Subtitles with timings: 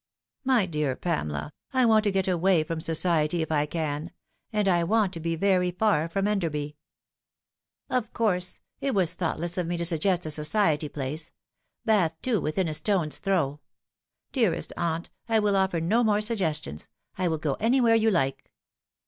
[0.53, 4.09] "My dear Pamela, I want to get away from society if I can;
[4.51, 6.75] and I want to be very far from Enderby.""
[7.97, 8.61] Of course.
[8.79, 11.31] It was thoughtless of me to suggest a society place.
[11.85, 13.59] Bath, too, within a stone's throw.
[14.31, 16.87] Dearest aunt, I will offer no more suggestions.
[17.19, 18.49] I will go anywhere you like."